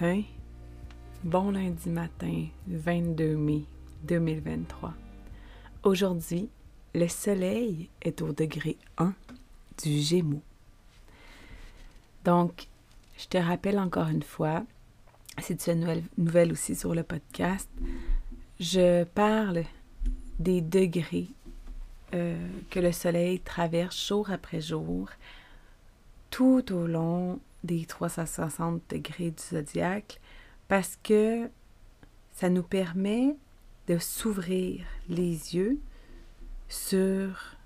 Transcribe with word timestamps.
Matin, 0.00 0.22
bon 1.24 1.50
lundi 1.50 1.90
matin, 1.90 2.46
22 2.68 3.36
mai 3.36 3.64
2023. 4.04 4.94
Aujourd'hui, 5.82 6.48
le 6.94 7.06
soleil 7.06 7.90
est 8.00 8.22
au 8.22 8.32
degré 8.32 8.78
1 8.96 9.12
du 9.82 9.98
Gémeaux. 9.98 10.42
Donc, 12.24 12.68
je 13.18 13.26
te 13.26 13.36
rappelle 13.36 13.78
encore 13.78 14.08
une 14.08 14.22
fois, 14.22 14.64
si 15.38 15.56
tu 15.56 15.68
es 15.68 15.74
nouvelle, 15.74 16.04
nouvelle 16.16 16.52
aussi 16.52 16.74
sur 16.74 16.94
le 16.94 17.02
podcast, 17.02 17.68
je 18.58 19.04
parle 19.04 19.64
des 20.38 20.62
degrés 20.62 21.28
euh, 22.14 22.48
que 22.70 22.80
le 22.80 22.92
soleil 22.92 23.40
traverse 23.40 24.08
jour 24.08 24.30
après 24.30 24.62
jour 24.62 25.10
tout 26.30 26.72
au 26.72 26.86
long 26.86 27.38
des 27.64 27.84
360 27.84 28.82
degrés 28.88 29.30
du 29.30 29.42
zodiaque 29.42 30.20
parce 30.68 30.98
que 31.02 31.48
ça 32.32 32.48
nous 32.48 32.62
permet 32.62 33.36
de 33.86 33.98
s'ouvrir 33.98 34.86
les 35.08 35.54
yeux 35.54 35.78
sur 36.68 37.56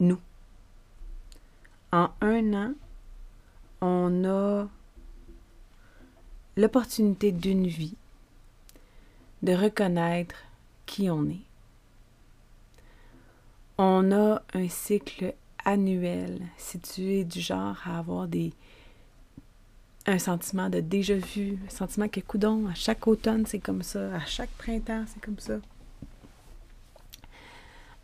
nous. 0.00 0.20
En 1.92 2.10
un 2.20 2.54
an, 2.54 2.74
on 3.80 4.24
a 4.24 4.68
l'opportunité 6.56 7.32
d'une 7.32 7.66
vie 7.66 7.96
de 9.42 9.52
reconnaître 9.52 10.36
qui 10.86 11.10
on 11.10 11.28
est. 11.28 11.46
On 13.78 14.10
a 14.12 14.42
un 14.54 14.68
cycle 14.68 15.34
annuel, 15.68 16.40
si 16.56 16.78
tu 16.80 17.12
es 17.12 17.24
du 17.24 17.40
genre 17.40 17.76
à 17.84 17.98
avoir 17.98 18.26
des 18.26 18.52
un 20.06 20.18
sentiment 20.18 20.70
de 20.70 20.80
déjà 20.80 21.14
vu, 21.14 21.58
un 21.66 21.70
sentiment 21.70 22.08
que 22.08 22.20
coudon, 22.20 22.66
à 22.68 22.74
chaque 22.74 23.06
automne 23.06 23.44
c'est 23.44 23.58
comme 23.58 23.82
ça, 23.82 24.14
à 24.14 24.24
chaque 24.24 24.50
printemps 24.50 25.04
c'est 25.06 25.20
comme 25.20 25.38
ça. 25.38 25.58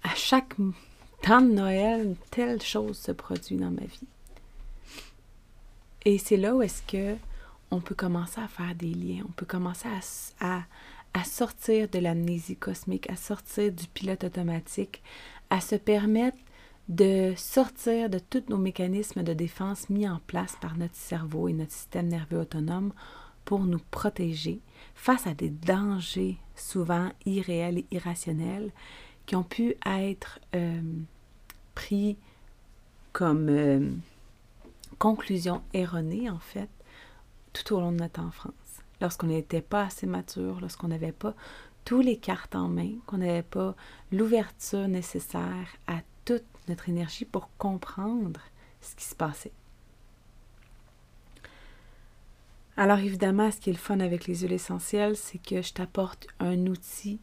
À 0.02 0.14
chaque 0.14 0.54
temps 1.22 1.40
de 1.40 1.52
Noël, 1.52 2.16
telle 2.30 2.60
chose 2.60 2.98
se 2.98 3.12
produit 3.12 3.56
dans 3.56 3.70
ma 3.70 3.86
vie. 3.86 4.08
Et 6.04 6.18
c'est 6.18 6.36
là 6.36 6.54
où 6.54 6.60
est-ce 6.60 6.82
que 6.82 7.16
on 7.70 7.80
peut 7.80 7.94
commencer 7.94 8.42
à 8.42 8.48
faire 8.48 8.74
des 8.74 8.92
liens, 8.92 9.24
on 9.26 9.32
peut 9.32 9.46
commencer 9.46 9.88
à, 10.40 10.58
à, 10.58 10.62
à 11.14 11.24
sortir 11.24 11.88
de 11.88 11.98
l'amnésie 11.98 12.56
cosmique, 12.56 13.08
à 13.08 13.16
sortir 13.16 13.72
du 13.72 13.86
pilote 13.86 14.24
automatique, 14.24 15.02
à 15.48 15.62
se 15.62 15.76
permettre 15.76 16.36
de 16.88 17.32
sortir 17.36 18.10
de 18.10 18.18
tous 18.18 18.44
nos 18.48 18.58
mécanismes 18.58 19.22
de 19.22 19.32
défense 19.32 19.88
mis 19.88 20.08
en 20.08 20.20
place 20.26 20.56
par 20.60 20.76
notre 20.76 20.96
cerveau 20.96 21.48
et 21.48 21.54
notre 21.54 21.72
système 21.72 22.08
nerveux 22.08 22.40
autonome 22.40 22.92
pour 23.44 23.60
nous 23.60 23.80
protéger 23.90 24.60
face 24.94 25.26
à 25.26 25.34
des 25.34 25.50
dangers 25.50 26.38
souvent 26.54 27.10
irréels 27.24 27.78
et 27.78 27.86
irrationnels 27.90 28.70
qui 29.26 29.36
ont 29.36 29.42
pu 29.42 29.74
être 29.86 30.40
euh, 30.54 30.80
pris 31.74 32.16
comme 33.12 33.48
euh, 33.48 33.90
conclusion 34.98 35.62
erronée 35.72 36.28
en 36.28 36.38
fait 36.38 36.68
tout 37.52 37.74
au 37.74 37.80
long 37.80 37.92
de 37.92 37.98
notre 37.98 38.20
enfance. 38.20 38.52
Lorsqu'on 39.00 39.28
n'était 39.28 39.62
pas 39.62 39.84
assez 39.84 40.06
mature, 40.06 40.60
lorsqu'on 40.60 40.88
n'avait 40.88 41.12
pas 41.12 41.34
tous 41.84 42.00
les 42.00 42.16
cartes 42.16 42.54
en 42.54 42.68
main, 42.68 42.92
qu'on 43.06 43.18
n'avait 43.18 43.42
pas 43.42 43.74
l'ouverture 44.12 44.88
nécessaire 44.88 45.68
à 45.86 46.00
notre 46.68 46.88
énergie 46.88 47.24
pour 47.24 47.48
comprendre 47.58 48.40
ce 48.80 48.94
qui 48.94 49.04
se 49.04 49.14
passait. 49.14 49.52
Alors 52.76 52.98
évidemment, 52.98 53.50
ce 53.50 53.58
qui 53.58 53.70
est 53.70 53.74
le 53.74 53.78
fun 53.78 54.00
avec 54.00 54.26
les 54.26 54.40
huiles 54.40 54.52
essentielles, 54.52 55.16
c'est 55.16 55.38
que 55.38 55.62
je 55.62 55.72
t'apporte 55.72 56.26
un 56.40 56.66
outil 56.66 57.20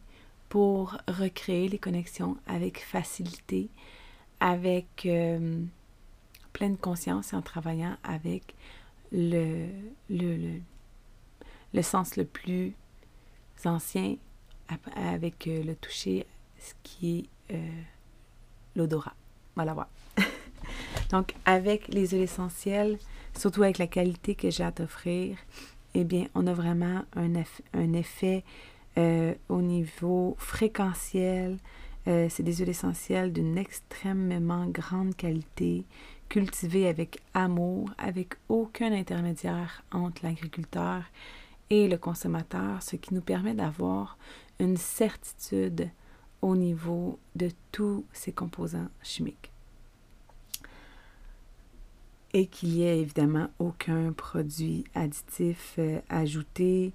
pour 0.48 0.96
recréer 1.08 1.68
les 1.68 1.78
connexions 1.78 2.38
avec 2.46 2.82
facilité, 2.82 3.68
avec 4.40 5.04
euh, 5.06 5.62
pleine 6.52 6.76
conscience 6.76 7.32
et 7.32 7.36
en 7.36 7.42
travaillant 7.42 7.96
avec 8.02 8.54
le, 9.12 9.68
le, 10.08 10.60
le, 11.74 11.82
sens 11.82 12.16
le 12.16 12.24
plus 12.24 12.72
ancien, 13.64 14.16
avec 14.96 15.46
euh, 15.46 15.62
le 15.62 15.74
toucher, 15.74 16.26
ce 16.58 16.72
qui 16.82 17.28
est 17.50 17.54
euh, 17.54 17.82
l'odorat. 18.74 19.14
Voilà, 19.54 19.74
voilà. 19.74 19.90
Donc, 21.10 21.34
avec 21.44 21.88
les 21.88 22.08
huiles 22.08 22.22
essentielles, 22.22 22.98
surtout 23.36 23.62
avec 23.62 23.78
la 23.78 23.86
qualité 23.86 24.34
que 24.34 24.50
j'ai 24.50 24.64
à 24.64 24.72
t'offrir, 24.72 25.36
eh 25.94 26.04
bien, 26.04 26.26
on 26.34 26.46
a 26.46 26.54
vraiment 26.54 27.02
un, 27.16 27.32
un 27.74 27.92
effet 27.92 28.44
euh, 28.98 29.34
au 29.48 29.60
niveau 29.62 30.36
fréquentiel. 30.38 31.58
Euh, 32.08 32.26
c'est 32.28 32.42
des 32.42 32.56
huiles 32.56 32.70
essentielles 32.70 33.32
d'une 33.32 33.56
extrêmement 33.58 34.66
grande 34.66 35.14
qualité, 35.14 35.84
cultivées 36.28 36.88
avec 36.88 37.20
amour, 37.34 37.90
avec 37.98 38.34
aucun 38.48 38.92
intermédiaire 38.92 39.84
entre 39.92 40.24
l'agriculteur 40.24 41.04
et 41.70 41.88
le 41.88 41.96
consommateur, 41.96 42.82
ce 42.82 42.96
qui 42.96 43.14
nous 43.14 43.20
permet 43.20 43.54
d'avoir 43.54 44.18
une 44.58 44.76
certitude 44.76 45.88
au 46.42 46.56
niveau 46.56 47.18
de 47.36 47.50
tous 47.70 48.04
ces 48.12 48.32
composants 48.32 48.88
chimiques. 49.02 49.50
Et 52.34 52.46
qu'il 52.46 52.70
n'y 52.70 52.82
ait 52.82 52.98
évidemment 53.00 53.48
aucun 53.58 54.12
produit 54.12 54.84
additif 54.94 55.74
euh, 55.78 56.00
ajouté, 56.08 56.92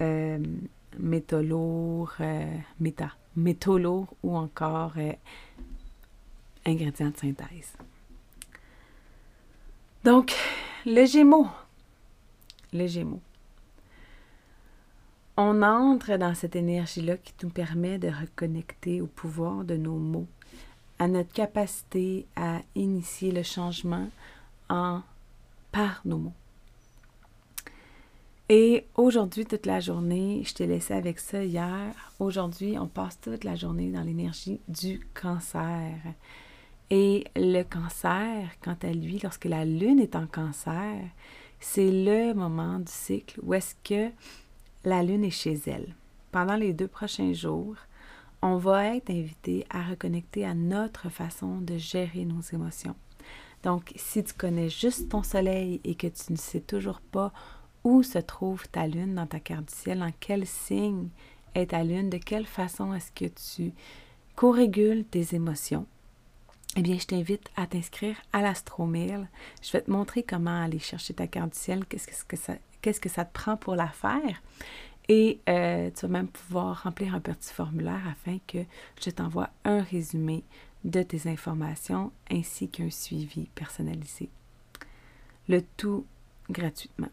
euh, 0.00 0.38
métaux 0.98 1.42
lourds, 1.42 2.12
euh, 2.20 2.56
méta, 2.80 3.12
métaux 3.36 3.78
lourds 3.78 4.14
ou 4.22 4.36
encore 4.36 4.94
ingrédients 6.66 7.10
de 7.10 7.16
synthèse. 7.16 7.76
Donc, 10.04 10.34
le 10.84 11.04
Gémeaux. 11.04 11.46
Le 12.72 12.86
Gémeaux 12.86 13.22
on 15.40 15.62
entre 15.62 16.18
dans 16.18 16.34
cette 16.34 16.54
énergie-là 16.54 17.16
qui 17.16 17.32
nous 17.42 17.48
permet 17.48 17.98
de 17.98 18.08
reconnecter 18.08 19.00
au 19.00 19.06
pouvoir 19.06 19.64
de 19.64 19.74
nos 19.74 19.96
mots, 19.96 20.26
à 20.98 21.08
notre 21.08 21.32
capacité 21.32 22.26
à 22.36 22.58
initier 22.74 23.32
le 23.32 23.42
changement 23.42 24.10
en 24.68 25.00
par 25.72 26.02
nos 26.04 26.18
mots. 26.18 26.34
Et 28.50 28.84
aujourd'hui, 28.96 29.46
toute 29.46 29.64
la 29.64 29.80
journée, 29.80 30.42
je 30.44 30.52
t'ai 30.52 30.66
laissé 30.66 30.92
avec 30.92 31.18
ça 31.18 31.42
hier. 31.42 31.94
Aujourd'hui, 32.18 32.76
on 32.78 32.86
passe 32.86 33.18
toute 33.18 33.44
la 33.44 33.54
journée 33.54 33.90
dans 33.90 34.02
l'énergie 34.02 34.60
du 34.68 35.00
cancer. 35.14 35.94
Et 36.90 37.24
le 37.34 37.62
cancer, 37.62 38.50
quant 38.62 38.76
à 38.82 38.92
lui, 38.92 39.20
lorsque 39.22 39.46
la 39.46 39.64
lune 39.64 40.00
est 40.00 40.16
en 40.16 40.26
cancer, 40.26 41.00
c'est 41.60 41.90
le 41.90 42.34
moment 42.34 42.78
du 42.78 42.92
cycle 42.92 43.40
où 43.42 43.54
est-ce 43.54 43.74
que 43.82 44.12
la 44.84 45.02
Lune 45.02 45.24
est 45.24 45.30
chez 45.30 45.60
elle. 45.66 45.94
Pendant 46.32 46.56
les 46.56 46.72
deux 46.72 46.88
prochains 46.88 47.32
jours, 47.32 47.76
on 48.42 48.56
va 48.56 48.96
être 48.96 49.10
invité 49.10 49.66
à 49.68 49.82
reconnecter 49.82 50.46
à 50.46 50.54
notre 50.54 51.10
façon 51.10 51.60
de 51.60 51.76
gérer 51.76 52.24
nos 52.24 52.40
émotions. 52.40 52.96
Donc, 53.62 53.92
si 53.96 54.24
tu 54.24 54.32
connais 54.32 54.70
juste 54.70 55.10
ton 55.10 55.22
soleil 55.22 55.80
et 55.84 55.94
que 55.94 56.06
tu 56.06 56.32
ne 56.32 56.38
sais 56.38 56.60
toujours 56.60 57.00
pas 57.00 57.32
où 57.84 58.02
se 58.02 58.18
trouve 58.18 58.66
ta 58.68 58.86
lune 58.86 59.14
dans 59.14 59.26
ta 59.26 59.40
carte 59.40 59.68
du 59.68 59.74
ciel, 59.74 60.02
en 60.02 60.12
quel 60.18 60.46
signe 60.46 61.08
est 61.54 61.70
ta 61.70 61.84
lune, 61.84 62.08
de 62.08 62.18
quelle 62.18 62.46
façon 62.46 62.94
est-ce 62.94 63.12
que 63.12 63.26
tu 63.26 63.72
co-régules 64.36 65.04
tes 65.04 65.34
émotions, 65.34 65.86
eh 66.76 66.82
bien, 66.82 66.96
je 66.98 67.06
t'invite 67.06 67.50
à 67.56 67.66
t'inscrire 67.66 68.16
à 68.32 68.40
l'astromail. 68.42 69.26
Je 69.60 69.72
vais 69.72 69.82
te 69.82 69.90
montrer 69.90 70.22
comment 70.22 70.62
aller 70.62 70.78
chercher 70.78 71.14
ta 71.14 71.26
carte 71.26 71.52
du 71.52 71.58
ciel, 71.58 71.84
qu'est-ce 71.84 72.24
que 72.24 72.36
ça, 72.36 72.54
qu'est-ce 72.80 73.00
que 73.00 73.08
ça 73.08 73.24
te 73.24 73.32
prend 73.32 73.56
pour 73.56 73.76
la 73.76 73.88
faire. 73.88 74.42
Et 75.08 75.40
euh, 75.48 75.90
tu 75.90 76.02
vas 76.02 76.12
même 76.12 76.28
pouvoir 76.28 76.84
remplir 76.84 77.14
un 77.14 77.20
petit 77.20 77.52
formulaire 77.52 78.02
afin 78.08 78.38
que 78.46 78.58
je 79.02 79.10
t'envoie 79.10 79.50
un 79.64 79.82
résumé 79.82 80.44
de 80.84 81.02
tes 81.02 81.28
informations 81.28 82.12
ainsi 82.30 82.68
qu'un 82.68 82.90
suivi 82.90 83.48
personnalisé. 83.54 84.30
Le 85.48 85.62
tout 85.76 86.06
gratuitement. 86.48 87.08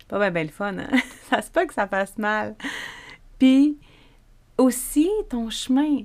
Pas 0.07 0.19
bien 0.19 0.31
belle 0.31 0.51
fun, 0.51 0.77
hein? 0.77 0.89
ça 1.29 1.41
se 1.41 1.49
peut 1.49 1.65
que 1.65 1.73
ça 1.73 1.87
fasse 1.87 2.17
mal. 2.17 2.55
Puis 3.39 3.77
aussi 4.57 5.09
ton 5.29 5.49
chemin. 5.49 6.03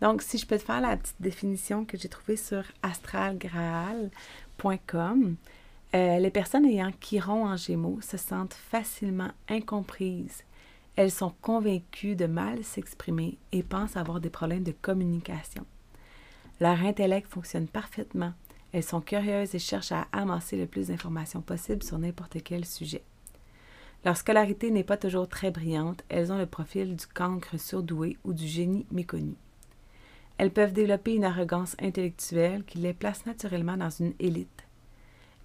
Donc, 0.00 0.22
si 0.22 0.38
je 0.38 0.46
peux 0.46 0.56
te 0.56 0.64
faire 0.64 0.80
la 0.80 0.96
petite 0.96 1.20
définition 1.20 1.84
que 1.84 1.98
j'ai 1.98 2.08
trouvée 2.08 2.36
sur 2.36 2.62
astralgraal.com, 2.82 5.36
euh, 5.94 6.18
les 6.18 6.30
personnes 6.30 6.64
ayant 6.64 6.90
Chiron 7.00 7.44
en 7.44 7.56
Gémeaux 7.56 8.00
se 8.00 8.16
sentent 8.16 8.54
facilement 8.54 9.32
incomprises, 9.48 10.44
elles 10.96 11.10
sont 11.10 11.34
convaincues 11.42 12.16
de 12.16 12.26
mal 12.26 12.64
s'exprimer 12.64 13.36
et 13.52 13.62
pensent 13.62 13.96
avoir 13.96 14.20
des 14.20 14.30
problèmes 14.30 14.64
de 14.64 14.72
communication. 14.72 15.66
Leur 16.60 16.82
intellect 16.82 17.30
fonctionne 17.30 17.68
parfaitement. 17.68 18.32
Elles 18.72 18.84
sont 18.84 19.00
curieuses 19.00 19.54
et 19.54 19.58
cherchent 19.58 19.92
à 19.92 20.06
amasser 20.12 20.56
le 20.56 20.66
plus 20.66 20.88
d'informations 20.88 21.40
possible 21.40 21.82
sur 21.82 21.98
n'importe 21.98 22.36
quel 22.44 22.64
sujet. 22.64 23.02
Leur 24.04 24.16
scolarité 24.16 24.70
n'est 24.70 24.84
pas 24.84 24.96
toujours 24.96 25.28
très 25.28 25.50
brillante, 25.50 26.04
elles 26.08 26.32
ont 26.32 26.38
le 26.38 26.46
profil 26.46 26.96
du 26.96 27.06
cancre 27.06 27.58
surdoué 27.58 28.16
ou 28.24 28.32
du 28.32 28.46
génie 28.46 28.86
méconnu. 28.90 29.34
Elles 30.38 30.50
peuvent 30.50 30.72
développer 30.72 31.14
une 31.14 31.24
arrogance 31.24 31.76
intellectuelle 31.78 32.64
qui 32.64 32.78
les 32.78 32.94
place 32.94 33.26
naturellement 33.26 33.76
dans 33.76 33.90
une 33.90 34.14
élite. 34.18 34.64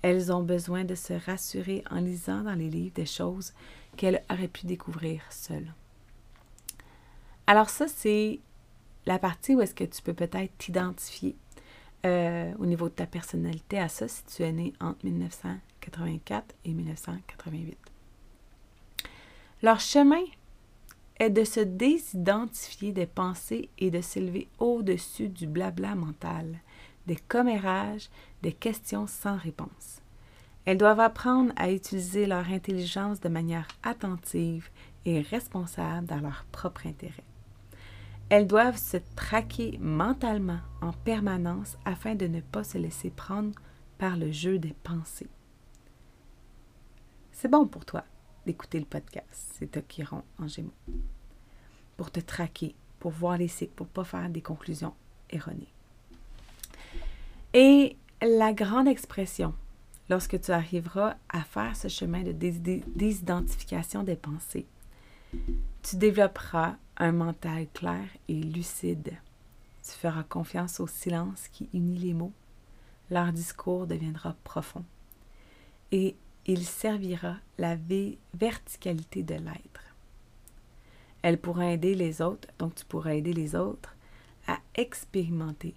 Elles 0.01 0.31
ont 0.31 0.43
besoin 0.43 0.85
de 0.85 0.95
se 0.95 1.11
rassurer 1.11 1.83
en 1.91 1.99
lisant 1.99 2.43
dans 2.43 2.53
les 2.53 2.69
livres 2.69 2.95
des 2.95 3.05
choses 3.05 3.53
qu'elle 3.97 4.23
aurait 4.31 4.47
pu 4.47 4.67
découvrir 4.67 5.21
seule. 5.31 5.73
Alors 7.47 7.69
ça, 7.69 7.87
c'est 7.89 8.39
la 9.05 9.19
partie 9.19 9.53
où 9.53 9.61
est-ce 9.61 9.75
que 9.75 9.83
tu 9.83 10.01
peux 10.01 10.13
peut-être 10.13 10.57
t'identifier 10.57 11.35
euh, 12.05 12.53
au 12.59 12.65
niveau 12.65 12.87
de 12.87 12.93
ta 12.93 13.05
personnalité 13.05 13.79
à 13.79 13.89
ça 13.89 14.07
si 14.07 14.23
tu 14.25 14.43
es 14.43 14.51
né 14.51 14.73
entre 14.79 15.03
1984 15.05 16.55
et 16.63 16.73
1988. 16.73 17.77
Leur 19.65 19.79
chemin 19.79 20.21
est 21.17 21.31
de 21.31 21.44
se 21.44 21.59
désidentifier 21.59 22.91
des 22.91 23.07
pensées 23.07 23.71
et 23.79 23.89
de 23.89 24.00
s'élever 24.00 24.47
au-dessus 24.59 25.27
du 25.27 25.47
blabla 25.47 25.95
mental, 25.95 26.59
des 27.07 27.15
commérages, 27.15 28.12
des 28.44 28.53
questions 28.53 29.07
sans 29.07 29.38
réponse. 29.38 30.03
Elles 30.65 30.77
doivent 30.77 31.00
apprendre 31.00 31.51
à 31.56 31.71
utiliser 31.71 32.27
leur 32.27 32.47
intelligence 32.47 33.19
de 33.21 33.27
manière 33.27 33.67
attentive 33.81 34.69
et 35.03 35.21
responsable 35.21 36.06
dans 36.06 36.19
leur 36.19 36.45
propre 36.51 36.85
intérêt. 36.85 37.23
Elles 38.29 38.45
doivent 38.45 38.77
se 38.77 38.97
traquer 39.15 39.79
mentalement 39.81 40.59
en 40.83 40.94
permanence 40.94 41.75
afin 41.85 42.13
de 42.13 42.27
ne 42.27 42.41
pas 42.41 42.63
se 42.63 42.77
laisser 42.77 43.09
prendre 43.09 43.56
par 43.97 44.15
le 44.15 44.31
jeu 44.31 44.59
des 44.59 44.75
pensées. 44.83 45.31
C'est 47.31 47.50
bon 47.50 47.65
pour 47.65 47.83
toi 47.83 48.03
d'écouter 48.45 48.80
le 48.80 48.86
podcast, 48.86 49.53
c'est 49.57 50.03
rend 50.03 50.24
en 50.39 50.47
gémeaux. 50.47 50.74
Pour 51.97 52.12
te 52.12 52.19
traquer, 52.19 52.75
pour 53.00 53.12
voir 53.12 53.38
les 53.38 53.48
cycles, 53.48 53.74
pour 53.75 53.88
ne 53.88 53.91
pas 53.91 54.03
faire 54.03 54.29
des 54.29 54.41
conclusions 54.41 54.93
erronées. 55.29 55.72
Et 57.53 57.96
la 58.22 58.53
grande 58.53 58.88
expression 58.88 59.53
lorsque 60.10 60.39
tu 60.39 60.51
arriveras 60.51 61.15
à 61.29 61.41
faire 61.41 61.75
ce 61.75 61.88
chemin 61.88 62.24
de 62.24 62.31
désidentification 62.31 64.03
des 64.03 64.15
pensées. 64.15 64.65
Tu 65.84 65.96
développeras 65.98 66.75
un 66.98 67.12
mental 67.12 67.67
clair 67.74 68.05
et 68.27 68.41
lucide. 68.41 69.13
Tu 69.84 69.91
feras 69.91 70.24
confiance 70.24 70.79
au 70.79 70.88
silence 70.88 71.48
qui 71.50 71.69
unit 71.74 71.98
les 71.98 72.13
mots. 72.13 72.34
Leur 73.10 73.31
discours 73.31 73.86
deviendra 73.86 74.36
profond. 74.43 74.84
Et 75.91 76.15
il 76.45 76.65
servira 76.65 77.37
la 77.57 77.77
verticalité 78.33 79.23
de 79.23 79.35
l'être. 79.35 79.83
Elle 81.21 81.39
pourra 81.39 81.71
aider 81.71 81.95
les 81.95 82.21
autres, 82.21 82.47
donc 82.59 82.75
tu 82.75 82.85
pourras 82.85 83.15
aider 83.15 83.33
les 83.33 83.55
autres 83.55 83.95
à 84.47 84.59
expérimenter 84.75 85.73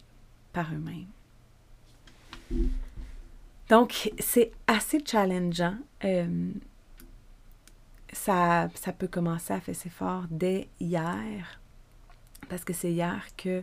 par 0.52 0.72
eux-mêmes. 0.72 1.06
Donc, 3.68 4.10
c'est 4.18 4.50
assez 4.66 5.02
challengeant. 5.04 5.76
Euh, 6.04 6.50
ça, 8.12 8.68
ça 8.74 8.92
peut 8.92 9.08
commencer 9.08 9.52
à 9.52 9.60
faire 9.60 9.76
ses 9.76 9.90
fort 9.90 10.24
dès 10.30 10.68
hier, 10.80 11.60
parce 12.48 12.64
que 12.64 12.72
c'est 12.72 12.92
hier 12.92 13.26
que 13.36 13.62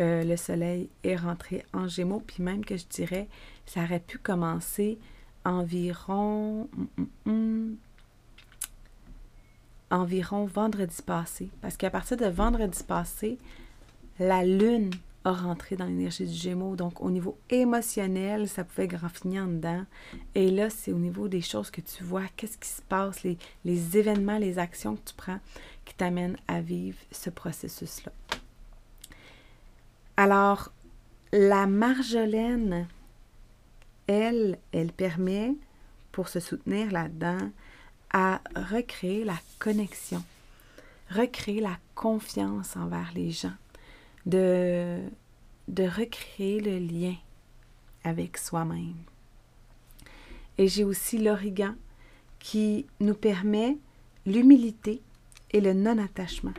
euh, 0.00 0.24
le 0.24 0.36
soleil 0.36 0.88
est 1.04 1.16
rentré 1.16 1.64
en 1.72 1.86
gémeaux, 1.86 2.20
puis 2.20 2.42
même 2.42 2.64
que 2.64 2.76
je 2.76 2.86
dirais, 2.86 3.28
ça 3.64 3.84
aurait 3.84 4.00
pu 4.00 4.18
commencer 4.18 4.98
environ, 5.44 6.68
mm, 6.76 7.02
mm, 7.26 7.32
mm, 7.32 7.76
environ 9.90 10.46
vendredi 10.46 11.02
passé, 11.04 11.50
parce 11.60 11.76
qu'à 11.76 11.90
partir 11.90 12.16
de 12.16 12.26
vendredi 12.26 12.82
passé, 12.82 13.38
la 14.18 14.44
lune 14.44 14.90
a 15.24 15.32
rentré 15.32 15.76
dans 15.76 15.86
l'énergie 15.86 16.26
du 16.26 16.34
Gémeaux. 16.34 16.76
Donc, 16.76 17.00
au 17.00 17.10
niveau 17.10 17.38
émotionnel, 17.48 18.48
ça 18.48 18.62
pouvait 18.62 18.86
graffiner 18.86 19.40
en 19.40 19.46
dedans. 19.46 19.84
Et 20.34 20.50
là, 20.50 20.68
c'est 20.68 20.92
au 20.92 20.98
niveau 20.98 21.28
des 21.28 21.40
choses 21.40 21.70
que 21.70 21.80
tu 21.80 22.04
vois, 22.04 22.24
qu'est-ce 22.36 22.58
qui 22.58 22.68
se 22.68 22.82
passe, 22.82 23.22
les, 23.22 23.38
les 23.64 23.96
événements, 23.96 24.38
les 24.38 24.58
actions 24.58 24.96
que 24.96 25.08
tu 25.08 25.14
prends 25.14 25.40
qui 25.84 25.94
t'amènent 25.94 26.36
à 26.48 26.60
vivre 26.60 26.98
ce 27.10 27.30
processus-là. 27.30 28.12
Alors, 30.16 30.72
la 31.32 31.66
marjolaine, 31.66 32.86
elle, 34.06 34.58
elle 34.72 34.92
permet, 34.92 35.54
pour 36.12 36.28
se 36.28 36.40
soutenir 36.40 36.90
là-dedans, 36.90 37.50
à 38.12 38.40
recréer 38.54 39.24
la 39.24 39.38
connexion, 39.58 40.22
recréer 41.10 41.60
la 41.60 41.76
confiance 41.94 42.76
envers 42.76 43.10
les 43.14 43.30
gens 43.30 43.54
de, 44.26 45.00
recréer 45.68 46.60
le 46.60 46.78
lien 46.78 47.14
avec 48.04 48.38
soi-même. 48.38 48.94
Et 50.58 50.68
j'ai 50.68 50.84
aussi 50.84 51.18
l'origan 51.18 51.74
qui 52.38 52.86
nous 53.00 53.14
permet 53.14 53.76
l'humilité 54.26 55.02
et 55.50 55.60
le 55.60 55.72
non-attachement. 55.72 56.54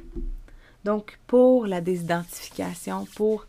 Donc, 0.83 1.19
pour 1.27 1.67
la 1.67 1.81
désidentification, 1.81 3.05
pour 3.15 3.47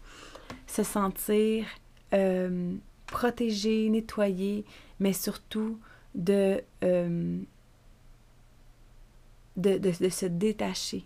se 0.67 0.83
sentir 0.83 1.67
euh, 2.13 2.75
protégé, 3.07 3.89
nettoyé, 3.89 4.65
mais 5.01 5.13
surtout 5.13 5.79
de, 6.15 6.63
euh, 6.83 7.39
de, 9.57 9.93
se 10.11 10.27
détacher 10.27 11.05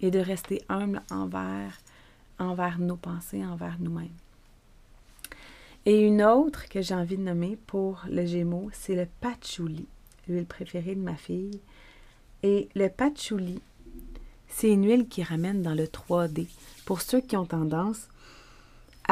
et 0.00 0.10
de 0.10 0.18
rester 0.18 0.62
humble 0.68 1.02
envers, 1.10 1.78
envers 2.38 2.78
nos 2.78 2.96
pensées, 2.96 3.44
envers 3.44 3.76
nous-mêmes. 3.80 4.08
Et 5.86 6.00
une 6.00 6.22
autre 6.22 6.68
que 6.68 6.82
j'ai 6.82 6.94
envie 6.94 7.16
de 7.16 7.22
nommer 7.22 7.56
pour 7.66 8.02
le 8.08 8.26
Gémeaux, 8.26 8.70
c'est 8.72 8.94
le 8.94 9.06
patchouli, 9.20 9.86
l'huile 10.28 10.46
préférée 10.46 10.94
de 10.94 11.00
ma 11.00 11.16
fille. 11.16 11.60
Et 12.42 12.68
le 12.74 12.88
patchouli, 12.88 13.60
c'est 14.48 14.70
une 14.70 14.86
huile 14.86 15.08
qui 15.08 15.22
ramène 15.22 15.62
dans 15.62 15.74
le 15.74 15.84
3D. 15.84 16.46
Pour 16.84 17.00
ceux 17.00 17.20
qui 17.20 17.36
ont 17.36 17.46
tendance 17.46 18.08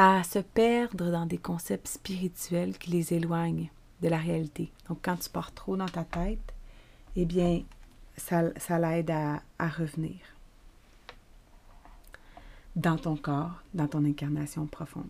à 0.01 0.23
se 0.23 0.39
perdre 0.39 1.11
dans 1.11 1.25
des 1.25 1.37
concepts 1.37 1.89
spirituels 1.89 2.77
qui 2.77 2.89
les 2.89 3.13
éloignent 3.13 3.69
de 4.01 4.07
la 4.07 4.17
réalité. 4.17 4.71
Donc, 4.87 4.99
quand 5.01 5.17
tu 5.17 5.29
pars 5.29 5.53
trop 5.53 5.75
dans 5.75 5.89
ta 5.89 6.05
tête, 6.05 6.53
eh 7.17 7.25
bien, 7.25 7.63
ça, 8.15 8.43
ça 8.57 8.79
l'aide 8.79 9.11
à, 9.11 9.41
revenir 9.59 10.15
dans 12.77 12.95
ton 12.95 13.17
corps, 13.17 13.61
dans 13.73 13.89
ton 13.89 14.05
incarnation 14.05 14.67
profonde. 14.67 15.09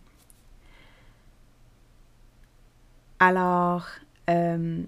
Alors, 3.19 3.85
euh, 4.27 4.81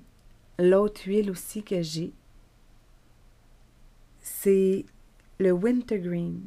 l'autre 0.58 1.01
huile 1.05 1.29
aussi 1.29 1.62
que 1.62 1.84
j'ai, 1.84 2.12
c'est 4.20 4.84
le 5.38 5.51
wintergreen. 5.51 6.41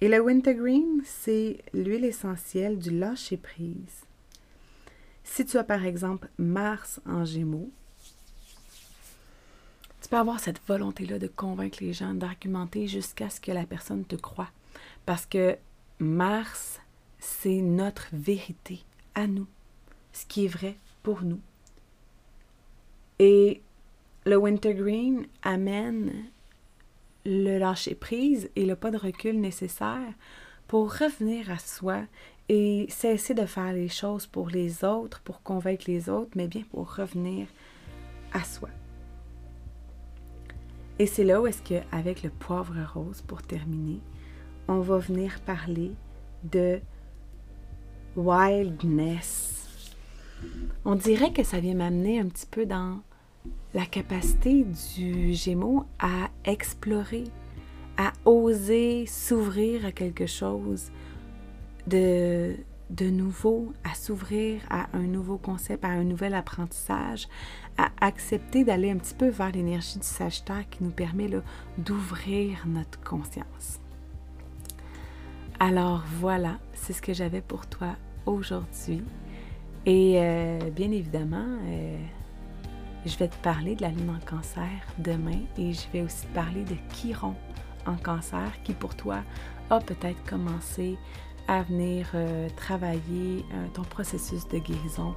Et 0.00 0.08
le 0.08 0.18
wintergreen, 0.20 1.02
c'est 1.04 1.58
l'huile 1.74 2.06
essentielle 2.06 2.78
du 2.78 2.90
lâcher-prise. 2.90 4.06
Si 5.24 5.44
tu 5.44 5.58
as 5.58 5.64
par 5.64 5.84
exemple 5.84 6.28
Mars 6.38 7.00
en 7.06 7.24
Gémeaux, 7.24 7.70
tu 10.00 10.08
peux 10.08 10.16
avoir 10.16 10.40
cette 10.40 10.60
volonté-là 10.66 11.18
de 11.18 11.26
convaincre 11.26 11.78
les 11.82 11.92
gens, 11.92 12.14
d'argumenter 12.14 12.86
jusqu'à 12.86 13.28
ce 13.28 13.40
que 13.40 13.52
la 13.52 13.66
personne 13.66 14.04
te 14.06 14.16
croie. 14.16 14.50
Parce 15.04 15.26
que 15.26 15.56
Mars, 15.98 16.80
c'est 17.18 17.60
notre 17.60 18.08
vérité 18.12 18.80
à 19.14 19.26
nous, 19.26 19.46
ce 20.12 20.24
qui 20.24 20.46
est 20.46 20.48
vrai 20.48 20.76
pour 21.02 21.22
nous. 21.22 21.40
Et 23.18 23.60
le 24.24 24.36
wintergreen 24.36 25.26
amène 25.42 26.30
le 27.24 27.58
lâcher-prise 27.58 28.50
et 28.56 28.64
le 28.64 28.76
pas 28.76 28.90
de 28.90 28.96
recul 28.96 29.40
nécessaire 29.40 30.12
pour 30.66 30.92
revenir 30.92 31.50
à 31.50 31.58
soi 31.58 32.02
et 32.48 32.86
cesser 32.88 33.34
de 33.34 33.46
faire 33.46 33.72
les 33.72 33.88
choses 33.88 34.26
pour 34.26 34.48
les 34.48 34.84
autres, 34.84 35.20
pour 35.20 35.42
convaincre 35.42 35.84
les 35.86 36.08
autres, 36.08 36.30
mais 36.34 36.48
bien 36.48 36.62
pour 36.70 36.94
revenir 36.94 37.46
à 38.32 38.42
soi. 38.42 38.68
Et 40.98 41.06
c'est 41.06 41.24
là 41.24 41.40
où 41.40 41.46
est-ce 41.46 41.62
que, 41.62 41.80
avec 41.92 42.22
le 42.22 42.30
poivre 42.30 42.74
rose, 42.92 43.22
pour 43.22 43.42
terminer, 43.42 44.00
on 44.68 44.80
va 44.80 44.98
venir 44.98 45.40
parler 45.40 45.92
de 46.44 46.80
wildness. 48.16 49.68
On 50.84 50.94
dirait 50.94 51.32
que 51.32 51.42
ça 51.42 51.60
vient 51.60 51.74
m'amener 51.74 52.20
un 52.20 52.26
petit 52.26 52.46
peu 52.46 52.66
dans 52.66 53.00
la 53.74 53.86
capacité 53.86 54.64
du 54.96 55.32
Gémeaux 55.34 55.84
à 55.98 56.30
explorer, 56.44 57.24
à 57.96 58.12
oser 58.24 59.06
s'ouvrir 59.06 59.86
à 59.86 59.92
quelque 59.92 60.26
chose 60.26 60.90
de, 61.86 62.56
de 62.90 63.08
nouveau, 63.08 63.72
à 63.84 63.94
s'ouvrir 63.94 64.60
à 64.68 64.88
un 64.92 65.02
nouveau 65.02 65.38
concept, 65.38 65.84
à 65.84 65.88
un 65.88 66.04
nouvel 66.04 66.34
apprentissage, 66.34 67.28
à 67.78 67.90
accepter 68.00 68.64
d'aller 68.64 68.90
un 68.90 68.96
petit 68.96 69.14
peu 69.14 69.28
vers 69.28 69.52
l'énergie 69.52 69.98
du 69.98 70.06
Sagittaire 70.06 70.68
qui 70.68 70.82
nous 70.82 70.90
permet 70.90 71.30
d'ouvrir 71.78 72.66
notre 72.66 73.00
conscience. 73.02 73.80
Alors 75.60 76.02
voilà, 76.18 76.58
c'est 76.72 76.92
ce 76.92 77.02
que 77.02 77.12
j'avais 77.12 77.42
pour 77.42 77.66
toi 77.66 77.96
aujourd'hui. 78.26 79.02
Et 79.86 80.14
euh, 80.16 80.58
bien 80.70 80.90
évidemment, 80.90 81.58
euh, 81.64 81.98
je 83.06 83.16
vais 83.16 83.28
te 83.28 83.36
parler 83.36 83.74
de 83.74 83.82
la 83.82 83.88
lune 83.88 84.10
en 84.10 84.30
cancer 84.30 84.68
demain 84.98 85.40
et 85.58 85.72
je 85.72 85.82
vais 85.92 86.02
aussi 86.02 86.26
parler 86.34 86.64
de 86.64 86.76
Chiron 86.92 87.34
en 87.86 87.96
cancer 87.96 88.62
qui 88.64 88.72
pour 88.72 88.94
toi 88.94 89.18
a 89.70 89.78
peut-être 89.80 90.22
commencé 90.28 90.98
à 91.48 91.62
venir 91.62 92.08
euh, 92.14 92.48
travailler 92.56 93.44
ton 93.74 93.82
processus 93.82 94.46
de 94.48 94.58
guérison 94.58 95.14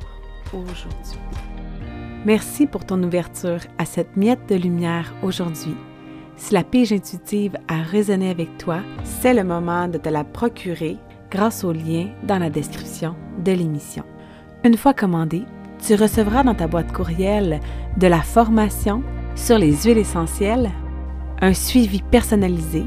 aujourd'hui. 0.53 1.19
Merci 2.25 2.67
pour 2.67 2.85
ton 2.85 3.01
ouverture 3.03 3.59
à 3.77 3.85
cette 3.85 4.15
miette 4.15 4.47
de 4.47 4.55
lumière 4.55 5.13
aujourd'hui. 5.23 5.75
Si 6.37 6.53
la 6.53 6.63
pige 6.63 6.93
intuitive 6.93 7.57
a 7.67 7.81
résonné 7.81 8.29
avec 8.29 8.57
toi, 8.57 8.79
c'est 9.03 9.33
le 9.33 9.43
moment 9.43 9.87
de 9.87 9.97
te 9.97 10.09
la 10.09 10.23
procurer 10.23 10.97
grâce 11.29 11.63
au 11.63 11.71
lien 11.71 12.09
dans 12.23 12.37
la 12.37 12.49
description 12.49 13.15
de 13.43 13.51
l'émission. 13.51 14.03
Une 14.63 14.77
fois 14.77 14.93
commandée, 14.93 15.43
tu 15.85 15.95
recevras 15.95 16.43
dans 16.43 16.55
ta 16.55 16.67
boîte 16.67 16.91
courriel 16.91 17.59
de 17.97 18.07
la 18.07 18.21
formation 18.21 19.03
sur 19.35 19.57
les 19.57 19.73
huiles 19.83 19.97
essentielles, 19.97 20.71
un 21.41 21.53
suivi 21.53 22.01
personnalisé 22.01 22.85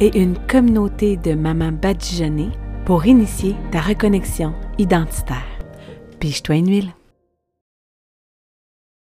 et 0.00 0.18
une 0.18 0.36
communauté 0.48 1.16
de 1.16 1.34
mamans 1.34 1.72
badigeonnées 1.72 2.50
pour 2.84 3.06
initier 3.06 3.54
ta 3.70 3.80
reconnexion 3.80 4.52
identitaire. 4.78 5.44
Pige-toi 6.18 6.56
une 6.56 6.70
huile. 6.70 7.03